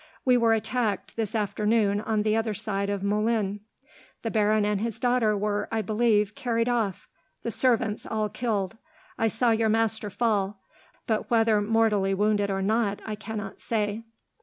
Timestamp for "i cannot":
13.05-13.61